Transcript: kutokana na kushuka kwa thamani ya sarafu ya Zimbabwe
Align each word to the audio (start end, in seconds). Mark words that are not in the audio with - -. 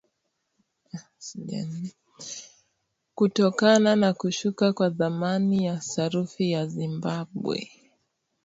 kutokana 3.15 3.95
na 3.95 4.13
kushuka 4.13 4.73
kwa 4.73 4.91
thamani 4.91 5.65
ya 5.65 5.81
sarafu 5.81 6.43
ya 6.43 6.67
Zimbabwe 6.67 7.69